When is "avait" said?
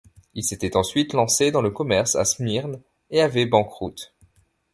3.21-3.45